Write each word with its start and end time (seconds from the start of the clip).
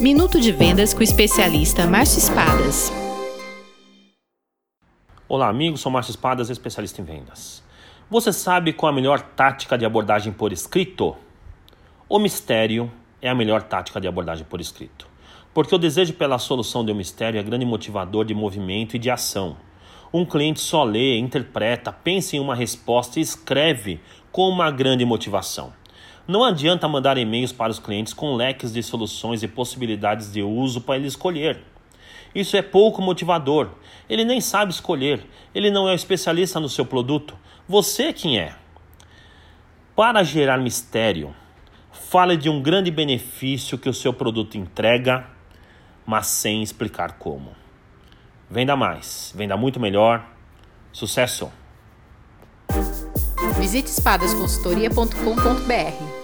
Minuto 0.00 0.40
de 0.40 0.50
Vendas 0.50 0.94
com 0.94 1.00
o 1.00 1.02
especialista 1.02 1.86
Márcio 1.86 2.20
Espadas. 2.20 2.90
Olá, 5.28 5.46
amigos. 5.46 5.82
Sou 5.82 5.92
Márcio 5.92 6.12
Espadas, 6.12 6.48
especialista 6.48 7.02
em 7.02 7.04
vendas. 7.04 7.62
Você 8.08 8.32
sabe 8.32 8.72
qual 8.72 8.90
a 8.90 8.94
melhor 8.94 9.20
tática 9.20 9.76
de 9.76 9.84
abordagem 9.84 10.32
por 10.32 10.54
escrito? 10.54 11.14
O 12.08 12.18
mistério 12.18 12.90
é 13.20 13.28
a 13.28 13.34
melhor 13.34 13.62
tática 13.64 14.00
de 14.00 14.08
abordagem 14.08 14.46
por 14.48 14.58
escrito. 14.58 15.06
Porque 15.52 15.74
o 15.74 15.78
desejo 15.78 16.14
pela 16.14 16.38
solução 16.38 16.82
de 16.82 16.90
um 16.90 16.96
mistério 16.96 17.38
é 17.38 17.42
grande 17.42 17.66
motivador 17.66 18.24
de 18.24 18.32
movimento 18.32 18.96
e 18.96 18.98
de 18.98 19.10
ação. 19.10 19.58
Um 20.10 20.24
cliente 20.24 20.60
só 20.60 20.82
lê, 20.82 21.18
interpreta, 21.18 21.92
pensa 21.92 22.36
em 22.36 22.40
uma 22.40 22.54
resposta 22.54 23.18
e 23.18 23.22
escreve 23.22 24.00
com 24.32 24.48
uma 24.48 24.70
grande 24.70 25.04
motivação. 25.04 25.74
Não 26.30 26.44
adianta 26.44 26.86
mandar 26.86 27.18
e-mails 27.18 27.50
para 27.50 27.72
os 27.72 27.80
clientes 27.80 28.14
com 28.14 28.36
leques 28.36 28.72
de 28.72 28.84
soluções 28.84 29.42
e 29.42 29.48
possibilidades 29.48 30.30
de 30.30 30.44
uso 30.44 30.80
para 30.80 30.94
ele 30.94 31.08
escolher. 31.08 31.60
Isso 32.32 32.56
é 32.56 32.62
pouco 32.62 33.02
motivador. 33.02 33.70
Ele 34.08 34.24
nem 34.24 34.40
sabe 34.40 34.70
escolher. 34.70 35.26
Ele 35.52 35.72
não 35.72 35.88
é 35.88 35.92
o 35.92 35.96
especialista 35.96 36.60
no 36.60 36.68
seu 36.68 36.86
produto. 36.86 37.36
Você 37.66 38.12
quem 38.12 38.38
é. 38.38 38.54
Para 39.96 40.22
gerar 40.22 40.58
mistério, 40.58 41.34
fale 41.90 42.36
de 42.36 42.48
um 42.48 42.62
grande 42.62 42.92
benefício 42.92 43.76
que 43.76 43.88
o 43.88 43.94
seu 43.94 44.12
produto 44.12 44.56
entrega, 44.56 45.26
mas 46.06 46.28
sem 46.28 46.62
explicar 46.62 47.18
como. 47.18 47.56
Venda 48.48 48.76
mais, 48.76 49.32
venda 49.34 49.56
muito 49.56 49.80
melhor. 49.80 50.24
Sucesso! 50.92 51.50
Visite 53.58 53.88
espadasconsultoria.com.br 53.88 56.19